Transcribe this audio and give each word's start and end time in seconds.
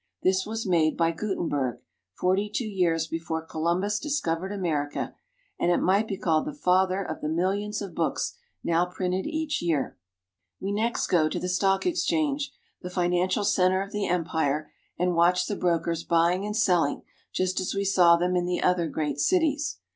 This 0.23 0.47
was 0.47 0.65
made 0.65 0.97
by 0.97 1.11
Gutenberg, 1.11 1.77
forty 2.15 2.49
two 2.49 2.65
years 2.67 3.05
before 3.05 3.45
Columbus 3.45 3.99
dis 3.99 4.19
covered 4.19 4.51
America; 4.51 5.13
and 5.59 5.69
it 5.69 5.77
might 5.77 6.07
be 6.07 6.17
called 6.17 6.45
the 6.47 6.55
father 6.55 7.03
of 7.03 7.21
the 7.21 7.29
millions 7.29 7.83
of 7.83 7.93
books 7.93 8.33
now 8.63 8.87
printed 8.87 9.27
each 9.27 9.61
year. 9.61 9.99
220 10.59 10.59
GERMANY. 10.71 10.75
We 10.75 10.83
next 10.83 11.05
go 11.05 11.29
to 11.29 11.39
the 11.39 11.47
stock 11.47 11.85
exchange, 11.85 12.51
the 12.81 12.89
financial 12.89 13.43
center 13.43 13.83
of 13.83 13.91
the 13.91 14.07
empire, 14.07 14.71
and 14.97 15.13
watch 15.13 15.45
the 15.45 15.55
brokers 15.55 16.03
buying 16.03 16.47
and 16.47 16.57
selling 16.57 17.03
just 17.31 17.59
as 17.59 17.75
we 17.75 17.85
saw 17.85 18.17
them 18.17 18.35
in 18.35 18.45
the 18.47 18.63
other 18.63 18.87
great 18.87 19.19
cities. 19.19 19.77